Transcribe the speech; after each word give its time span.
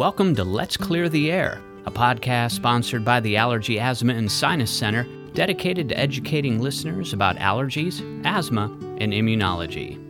Welcome 0.00 0.34
to 0.36 0.44
Let's 0.44 0.78
Clear 0.78 1.10
the 1.10 1.30
Air, 1.30 1.60
a 1.84 1.90
podcast 1.90 2.52
sponsored 2.52 3.04
by 3.04 3.20
the 3.20 3.36
Allergy, 3.36 3.78
Asthma, 3.78 4.14
and 4.14 4.32
Sinus 4.32 4.70
Center 4.70 5.06
dedicated 5.34 5.90
to 5.90 5.98
educating 5.98 6.58
listeners 6.58 7.12
about 7.12 7.36
allergies, 7.36 8.00
asthma, 8.24 8.74
and 8.96 9.12
immunology. 9.12 10.09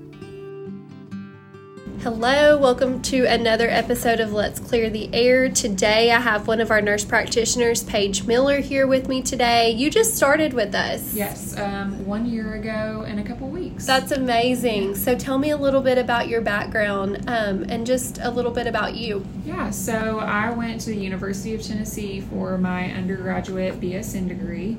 Hello, 2.03 2.57
welcome 2.57 3.03
to 3.03 3.27
another 3.27 3.69
episode 3.69 4.21
of 4.21 4.33
Let's 4.33 4.59
Clear 4.59 4.89
the 4.89 5.12
Air. 5.12 5.51
Today 5.51 6.11
I 6.11 6.19
have 6.19 6.48
one 6.48 6.59
of 6.59 6.71
our 6.71 6.80
nurse 6.80 7.05
practitioners, 7.05 7.83
Paige 7.83 8.25
Miller, 8.25 8.61
here 8.61 8.87
with 8.87 9.07
me 9.07 9.21
today. 9.21 9.73
You 9.73 9.91
just 9.91 10.16
started 10.16 10.55
with 10.55 10.75
us. 10.75 11.12
Yes, 11.12 11.59
um, 11.59 12.07
one 12.07 12.25
year 12.25 12.55
ago 12.55 13.05
in 13.07 13.19
a 13.19 13.23
couple 13.23 13.48
weeks. 13.48 13.84
That's 13.84 14.12
amazing. 14.12 14.95
So 14.95 15.15
tell 15.15 15.37
me 15.37 15.51
a 15.51 15.59
little 15.59 15.83
bit 15.83 15.98
about 15.98 16.27
your 16.27 16.41
background 16.41 17.23
um, 17.29 17.65
and 17.65 17.87
just 17.87 18.17
a 18.23 18.30
little 18.30 18.53
bit 18.53 18.67
about 18.67 18.95
you. 18.95 19.27
Yeah, 19.45 19.69
so 19.69 20.21
I 20.21 20.48
went 20.52 20.80
to 20.80 20.91
the 20.91 20.96
University 20.96 21.55
of 21.55 21.60
Tennessee 21.60 22.23
for 22.23 22.57
my 22.57 22.91
undergraduate 22.93 23.79
BSN 23.79 24.27
degree 24.27 24.79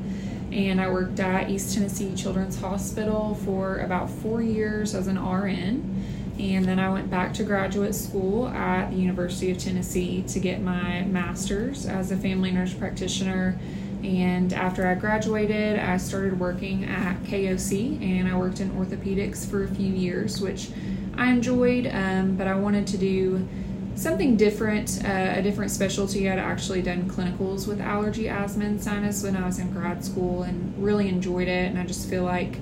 and 0.51 0.81
I 0.81 0.89
worked 0.89 1.19
at 1.19 1.49
East 1.49 1.73
Tennessee 1.73 2.13
Children's 2.15 2.59
Hospital 2.59 3.35
for 3.45 3.77
about 3.77 4.09
four 4.09 4.41
years 4.41 4.93
as 4.95 5.07
an 5.07 5.17
RN. 5.23 5.90
And 6.39 6.65
then 6.65 6.79
I 6.79 6.89
went 6.91 7.09
back 7.09 7.33
to 7.35 7.43
graduate 7.43 7.93
school 7.93 8.47
at 8.47 8.89
the 8.89 8.97
University 8.97 9.51
of 9.51 9.57
Tennessee 9.57 10.23
to 10.29 10.39
get 10.39 10.61
my 10.61 11.03
master's 11.03 11.85
as 11.85 12.11
a 12.11 12.17
family 12.17 12.51
nurse 12.51 12.73
practitioner. 12.73 13.59
And 14.03 14.51
after 14.53 14.87
I 14.87 14.95
graduated, 14.95 15.77
I 15.77 15.97
started 15.97 16.39
working 16.39 16.85
at 16.85 17.21
KOC 17.23 18.01
and 18.01 18.27
I 18.27 18.35
worked 18.35 18.59
in 18.59 18.71
orthopedics 18.71 19.47
for 19.47 19.63
a 19.63 19.67
few 19.67 19.93
years, 19.93 20.41
which 20.41 20.69
I 21.15 21.31
enjoyed, 21.31 21.87
um, 21.93 22.35
but 22.35 22.47
I 22.47 22.55
wanted 22.55 22.87
to 22.87 22.97
do 22.97 23.47
something 23.95 24.37
different, 24.37 25.01
uh, 25.05 25.33
a 25.35 25.41
different 25.41 25.69
specialty. 25.69 26.29
I'd 26.29 26.39
actually 26.39 26.81
done 26.81 27.09
clinicals 27.09 27.67
with 27.67 27.79
allergy, 27.79 28.27
asthma, 28.27 28.65
and 28.65 28.81
sinus 28.81 29.23
when 29.23 29.35
I 29.35 29.45
was 29.45 29.59
in 29.59 29.71
grad 29.71 30.03
school 30.03 30.43
and 30.43 30.73
really 30.83 31.07
enjoyed 31.07 31.47
it. 31.47 31.69
And 31.69 31.77
I 31.77 31.85
just 31.85 32.09
feel 32.09 32.23
like 32.23 32.57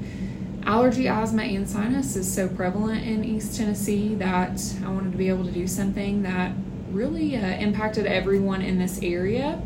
allergy, 0.63 1.07
asthma, 1.07 1.43
and 1.43 1.67
sinus 1.67 2.15
is 2.15 2.31
so 2.31 2.47
prevalent 2.47 3.05
in 3.05 3.23
East 3.23 3.57
Tennessee 3.57 4.15
that 4.15 4.61
I 4.83 4.89
wanted 4.89 5.11
to 5.11 5.17
be 5.17 5.29
able 5.29 5.45
to 5.45 5.51
do 5.51 5.67
something 5.67 6.23
that 6.23 6.53
really 6.91 7.35
uh, 7.35 7.39
impacted 7.39 8.05
everyone 8.05 8.61
in 8.61 8.77
this 8.77 9.01
area. 9.01 9.61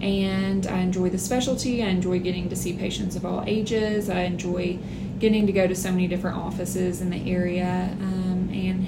And 0.00 0.66
I 0.66 0.78
enjoy 0.78 1.10
the 1.10 1.18
specialty. 1.18 1.82
I 1.82 1.86
enjoy 1.86 2.18
getting 2.18 2.48
to 2.50 2.56
see 2.56 2.74
patients 2.74 3.16
of 3.16 3.24
all 3.24 3.42
ages. 3.46 4.10
I 4.10 4.22
enjoy 4.22 4.78
getting 5.18 5.46
to 5.46 5.52
go 5.52 5.66
to 5.66 5.74
so 5.74 5.90
many 5.90 6.08
different 6.08 6.36
offices 6.36 7.00
in 7.00 7.10
the 7.10 7.30
area 7.30 7.88
um, 8.00 8.50
and 8.52 8.86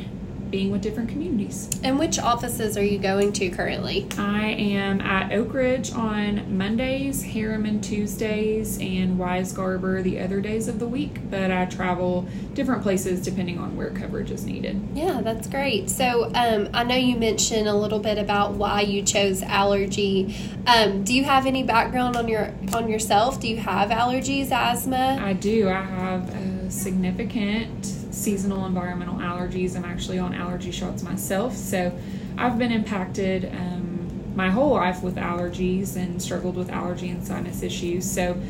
being 0.56 0.70
with 0.70 0.80
different 0.80 1.10
communities. 1.10 1.68
And 1.84 1.98
which 1.98 2.18
offices 2.18 2.78
are 2.78 2.82
you 2.82 2.98
going 2.98 3.30
to 3.34 3.50
currently? 3.50 4.06
I 4.16 4.46
am 4.46 5.02
at 5.02 5.30
Oak 5.30 5.52
Ridge 5.52 5.92
on 5.92 6.56
Mondays, 6.56 7.22
Harriman 7.22 7.82
Tuesdays, 7.82 8.78
and 8.78 9.18
Weisgarber 9.18 10.02
the 10.02 10.18
other 10.18 10.40
days 10.40 10.66
of 10.66 10.78
the 10.78 10.88
week, 10.88 11.18
but 11.28 11.50
I 11.50 11.66
travel 11.66 12.26
different 12.54 12.82
places 12.82 13.20
depending 13.20 13.58
on 13.58 13.76
where 13.76 13.90
coverage 13.90 14.30
is 14.30 14.46
needed. 14.46 14.80
Yeah, 14.94 15.20
that's 15.20 15.46
great. 15.46 15.90
So 15.90 16.32
um, 16.34 16.70
I 16.72 16.84
know 16.84 16.96
you 16.96 17.18
mentioned 17.18 17.68
a 17.68 17.74
little 17.74 17.98
bit 17.98 18.16
about 18.16 18.52
why 18.52 18.80
you 18.80 19.02
chose 19.02 19.42
allergy. 19.42 20.34
Um, 20.66 21.04
do 21.04 21.12
you 21.12 21.24
have 21.24 21.44
any 21.44 21.64
background 21.64 22.16
on 22.16 22.28
your 22.28 22.54
on 22.72 22.88
yourself? 22.88 23.40
Do 23.40 23.48
you 23.48 23.58
have 23.58 23.90
allergies, 23.90 24.50
asthma? 24.50 25.18
I 25.20 25.34
do. 25.34 25.68
I 25.68 25.82
have 25.82 26.34
a 26.34 26.70
significant 26.70 28.05
seasonal 28.16 28.64
environmental 28.66 29.16
allergies. 29.16 29.76
I'm 29.76 29.84
actually 29.84 30.18
on 30.18 30.34
allergy 30.34 30.70
shots 30.70 31.02
myself, 31.02 31.54
so 31.54 31.96
I've 32.38 32.58
been 32.58 32.72
impacted 32.72 33.46
um, 33.52 34.32
my 34.34 34.50
whole 34.50 34.70
life 34.70 35.02
with 35.02 35.16
allergies 35.16 35.96
and 35.96 36.20
struggled 36.20 36.56
with 36.56 36.70
allergy 36.70 37.08
and 37.08 37.26
sinus 37.26 37.62
issues. 37.62 38.10
So 38.10 38.40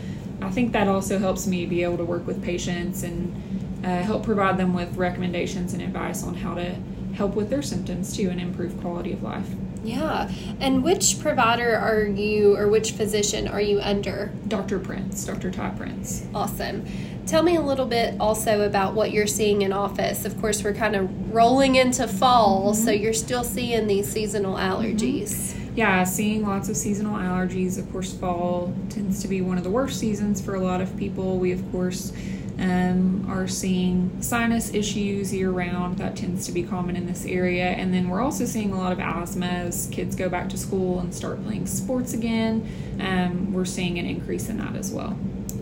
I 0.40 0.50
think 0.50 0.72
that 0.72 0.88
also 0.88 1.18
helps 1.18 1.46
me 1.46 1.66
be 1.66 1.82
able 1.82 1.96
to 1.98 2.04
work 2.04 2.26
with 2.26 2.42
patients 2.42 3.02
and 3.02 3.82
uh, 3.84 4.02
help 4.02 4.24
provide 4.24 4.56
them 4.56 4.74
with 4.74 4.96
recommendations 4.96 5.72
and 5.72 5.82
advice 5.82 6.22
on 6.24 6.34
how 6.34 6.54
to 6.54 6.76
help 7.14 7.34
with 7.34 7.50
their 7.50 7.62
symptoms 7.62 8.16
too 8.16 8.30
and 8.30 8.40
improve 8.40 8.78
quality 8.80 9.12
of 9.12 9.22
life. 9.22 9.48
Yeah. 9.86 10.30
And 10.60 10.82
which 10.82 11.20
provider 11.20 11.76
are 11.76 12.04
you 12.04 12.56
or 12.56 12.68
which 12.68 12.92
physician 12.92 13.46
are 13.46 13.60
you 13.60 13.80
under? 13.80 14.32
Dr. 14.48 14.78
Prince, 14.78 15.24
Dr. 15.24 15.50
Todd 15.50 15.76
Prince. 15.76 16.26
Awesome. 16.34 16.84
Tell 17.26 17.42
me 17.42 17.56
a 17.56 17.60
little 17.60 17.86
bit 17.86 18.14
also 18.20 18.62
about 18.62 18.94
what 18.94 19.10
you're 19.10 19.26
seeing 19.26 19.62
in 19.62 19.72
office. 19.72 20.24
Of 20.24 20.40
course, 20.40 20.62
we're 20.62 20.74
kind 20.74 20.94
of 20.94 21.34
rolling 21.34 21.76
into 21.76 22.06
fall, 22.06 22.72
mm-hmm. 22.72 22.84
so 22.84 22.90
you're 22.90 23.12
still 23.12 23.44
seeing 23.44 23.86
these 23.86 24.08
seasonal 24.08 24.56
allergies. 24.56 25.30
Mm-hmm. 25.30 25.74
Yeah, 25.76 26.04
seeing 26.04 26.46
lots 26.46 26.68
of 26.68 26.76
seasonal 26.76 27.18
allergies. 27.18 27.78
Of 27.78 27.90
course, 27.92 28.12
fall 28.12 28.72
tends 28.88 29.20
to 29.22 29.28
be 29.28 29.40
one 29.42 29.58
of 29.58 29.64
the 29.64 29.70
worst 29.70 29.98
seasons 30.00 30.40
for 30.40 30.54
a 30.54 30.60
lot 30.60 30.80
of 30.80 30.96
people. 30.96 31.38
We, 31.38 31.52
of 31.52 31.70
course, 31.70 32.12
um, 32.58 33.26
are 33.28 33.46
seeing 33.46 34.22
sinus 34.22 34.72
issues 34.72 35.32
year 35.32 35.50
round. 35.50 35.98
That 35.98 36.16
tends 36.16 36.46
to 36.46 36.52
be 36.52 36.62
common 36.62 36.96
in 36.96 37.06
this 37.06 37.24
area. 37.26 37.66
And 37.66 37.92
then 37.92 38.08
we're 38.08 38.22
also 38.22 38.46
seeing 38.46 38.72
a 38.72 38.78
lot 38.78 38.92
of 38.92 39.00
asthma 39.00 39.46
as 39.46 39.88
kids 39.92 40.16
go 40.16 40.28
back 40.28 40.48
to 40.50 40.58
school 40.58 41.00
and 41.00 41.14
start 41.14 41.42
playing 41.44 41.66
sports 41.66 42.14
again. 42.14 42.66
Um, 43.00 43.52
we're 43.52 43.64
seeing 43.64 43.98
an 43.98 44.06
increase 44.06 44.48
in 44.48 44.58
that 44.58 44.76
as 44.76 44.90
well. 44.90 45.18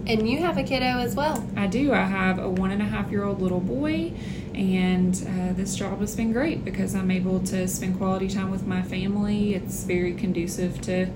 And 0.07 0.29
you 0.29 0.39
have 0.41 0.59
a 0.59 0.63
kiddo 0.63 0.99
as 0.99 1.15
well. 1.15 1.47
I 1.57 1.67
do. 1.67 1.93
I 1.93 2.05
have 2.05 2.39
a 2.39 2.49
one 2.49 2.71
and 2.71 2.83
a 2.83 2.85
half 2.85 3.11
year 3.11 3.25
old 3.25 3.41
little 3.41 3.61
boy, 3.61 4.13
and 4.55 5.15
uh, 5.15 5.55
this 5.55 5.77
job 5.77 6.01
has 6.01 6.15
been 6.15 6.31
great 6.31 6.63
because 6.63 6.95
I'm 6.95 7.11
able 7.11 7.41
to 7.45 7.67
spend 7.67 7.97
quality 7.97 8.29
time 8.29 8.51
with 8.51 8.67
my 8.67 8.83
family. 8.83 9.55
It's 9.55 9.85
very 9.85 10.13
conducive 10.13 10.83
to 10.83 11.07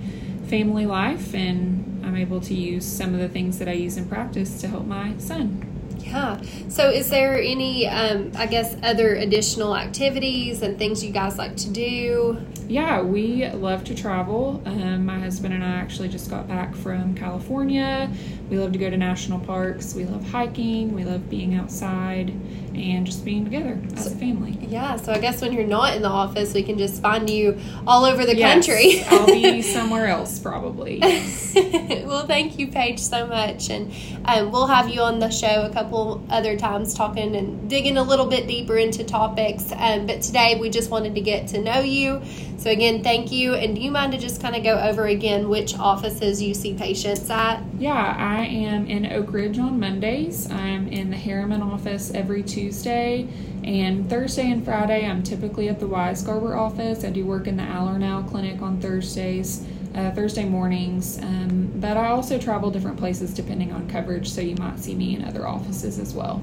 family 0.47 0.87
life, 0.87 1.35
and 1.35 2.01
I'm 2.03 2.17
able 2.17 2.41
to 2.41 2.55
use 2.55 2.87
some 2.87 3.13
of 3.13 3.21
the 3.21 3.29
things 3.29 3.59
that 3.59 3.69
I 3.69 3.73
use 3.73 3.99
in 3.99 4.09
practice 4.09 4.59
to 4.63 4.69
help 4.69 4.87
my 4.87 5.19
son. 5.19 5.68
Yeah. 6.09 6.41
So, 6.69 6.91
is 6.91 7.11
there 7.11 7.41
any, 7.41 7.87
um, 7.87 8.33
I 8.37 8.47
guess, 8.47 8.77
other 8.83 9.15
additional 9.15 9.77
activities 9.77 10.63
and 10.63 10.79
things 10.79 11.05
you 11.05 11.13
guys 11.13 11.39
like 11.39 11.57
to 11.57 11.71
do? 11.71 12.39
Yeah, 12.69 13.01
we 13.01 13.49
love 13.49 13.85
to 13.85 13.95
travel. 13.95 14.63
Um, 14.67 15.07
my 15.07 15.19
husband 15.19 15.55
and 15.55 15.65
I 15.65 15.69
actually 15.77 16.09
just 16.09 16.29
got 16.29 16.47
back 16.47 16.75
from 16.75 17.15
California. 17.15 18.11
We 18.51 18.59
love 18.59 18.73
to 18.73 18.79
go 18.79 18.91
to 18.91 18.97
national 18.97 19.41
parks. 19.41 19.95
We 19.95 20.05
love 20.05 20.29
hiking. 20.31 20.95
We 20.95 21.05
love 21.05 21.31
being 21.31 21.55
outside 21.55 22.29
and 22.75 23.07
just 23.07 23.25
being 23.25 23.45
together 23.45 23.79
as 23.95 24.05
so, 24.05 24.13
a 24.13 24.15
family. 24.15 24.59
Yeah, 24.61 24.97
so 24.97 25.13
I 25.13 25.19
guess 25.19 25.41
when 25.41 25.53
you're 25.53 25.67
not 25.67 25.97
in 25.97 26.03
the 26.03 26.09
office, 26.09 26.55
we 26.55 26.63
can 26.63 26.79
just 26.79 27.03
find 27.03 27.29
you 27.29 27.59
all 27.87 28.05
over 28.05 28.25
the 28.25 28.37
yes, 28.37 28.53
country. 28.53 29.03
I'll 29.07 29.27
be 29.27 29.63
somewhere 29.79 30.07
else 30.07 30.39
probably. 30.39 30.99
Yes. 30.99 31.55
well, 32.05 32.27
thank 32.27 32.59
you, 32.59 32.69
Paige, 32.69 33.01
so 33.01 33.27
much. 33.27 33.71
And 33.71 33.93
um, 34.25 34.53
we'll 34.53 34.67
have 34.67 34.89
you 34.89 35.01
on 35.01 35.19
the 35.19 35.31
show 35.31 35.63
a 35.63 35.71
couple 35.73 35.98
other 36.31 36.57
times 36.57 36.95
talking 36.95 37.35
and 37.37 37.69
digging 37.69 37.97
a 37.97 38.03
little 38.03 38.27
bit 38.27 38.47
deeper 38.47 38.77
into 38.77 39.05
topics. 39.05 39.73
Um, 39.77 40.07
but 40.07 40.23
today 40.23 40.59
we 40.61 40.71
just 40.71 40.91
wanted 40.91 41.15
to 41.15 41.21
get 41.21 41.49
to 41.49 41.61
know 41.61 41.81
you. 41.81 42.23
So, 42.59 42.71
again, 42.71 43.03
thank 43.05 43.31
you. 43.31 43.55
And 43.55 43.77
do 43.77 43.81
you 43.81 43.91
mind 43.91 44.13
to 44.13 44.19
just 44.19 44.43
kind 44.43 44.57
of 44.57 44.65
go 44.65 44.79
over 44.79 45.07
again 45.07 45.49
which 45.49 45.79
offices 45.79 46.43
you 46.43 46.55
see 46.55 46.75
patients 46.75 47.31
at? 47.31 47.63
Yeah, 47.79 48.17
I 48.19 48.45
am 48.47 48.87
in 48.87 49.07
Oak 49.13 49.33
Ridge 49.33 49.59
on 49.59 49.79
Mondays. 49.79 50.51
I'm 50.51 50.89
in 50.89 51.11
the 51.11 51.17
Harriman 51.17 51.63
office 51.63 52.11
every 52.13 52.43
Tuesday. 52.43 53.29
And 53.63 54.09
Thursday 54.09 54.51
and 54.51 54.65
Friday, 54.65 55.07
I'm 55.07 55.23
typically 55.23 55.69
at 55.69 55.79
the 55.79 55.87
Weisgarber 55.87 56.59
office. 56.59 57.05
I 57.05 57.11
do 57.11 57.25
work 57.25 57.47
in 57.47 57.57
the 57.57 57.63
Allernau 57.63 58.29
clinic 58.29 58.61
on 58.63 58.81
Thursdays. 58.81 59.65
Uh, 59.95 60.11
Thursday 60.13 60.45
mornings, 60.45 61.19
um, 61.23 61.73
but 61.77 61.97
I 61.97 62.09
also 62.09 62.39
travel 62.39 62.71
different 62.71 62.99
places 62.99 63.33
depending 63.35 63.73
on 63.73 63.89
coverage, 63.89 64.29
so 64.29 64.41
you 64.41 64.55
might 64.57 64.79
see 64.79 64.95
me 64.95 65.17
in 65.17 65.25
other 65.25 65.49
offices 65.49 65.99
as 65.99 66.15
well. 66.15 66.43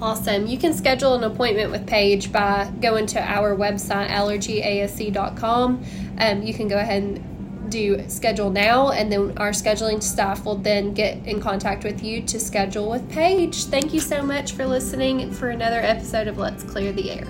Awesome. 0.00 0.46
You 0.46 0.58
can 0.58 0.74
schedule 0.74 1.14
an 1.14 1.24
appointment 1.24 1.70
with 1.70 1.86
Paige 1.86 2.30
by 2.30 2.70
going 2.80 3.06
to 3.06 3.22
our 3.22 3.56
website, 3.56 4.08
allergyasc.com. 4.08 5.84
Um, 6.18 6.42
you 6.42 6.52
can 6.52 6.68
go 6.68 6.76
ahead 6.76 7.02
and 7.02 7.70
do 7.70 8.08
schedule 8.08 8.50
now, 8.50 8.90
and 8.90 9.10
then 9.10 9.36
our 9.38 9.50
scheduling 9.50 10.02
staff 10.02 10.44
will 10.44 10.56
then 10.56 10.94
get 10.94 11.26
in 11.26 11.40
contact 11.40 11.84
with 11.84 12.02
you 12.04 12.22
to 12.22 12.38
schedule 12.38 12.90
with 12.90 13.08
Paige. 13.10 13.64
Thank 13.64 13.94
you 13.94 14.00
so 14.00 14.22
much 14.22 14.52
for 14.52 14.66
listening 14.66 15.32
for 15.32 15.50
another 15.50 15.80
episode 15.80 16.28
of 16.28 16.38
Let's 16.38 16.62
Clear 16.62 16.92
the 16.92 17.10
Air. 17.10 17.26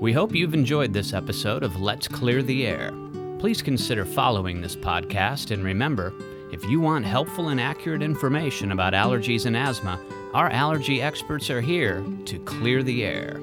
We 0.00 0.12
hope 0.12 0.34
you've 0.34 0.54
enjoyed 0.54 0.92
this 0.92 1.12
episode 1.12 1.62
of 1.62 1.80
Let's 1.80 2.08
Clear 2.08 2.42
the 2.42 2.66
Air. 2.66 2.90
Please 3.40 3.62
consider 3.62 4.04
following 4.04 4.60
this 4.60 4.76
podcast, 4.76 5.50
and 5.50 5.64
remember, 5.64 6.12
if 6.52 6.62
you 6.66 6.78
want 6.78 7.06
helpful 7.06 7.48
and 7.48 7.58
accurate 7.58 8.02
information 8.02 8.70
about 8.70 8.92
allergies 8.92 9.46
and 9.46 9.56
asthma, 9.56 9.98
our 10.34 10.50
allergy 10.50 11.00
experts 11.00 11.48
are 11.48 11.62
here 11.62 12.04
to 12.26 12.38
clear 12.40 12.82
the 12.82 13.02
air. 13.02 13.40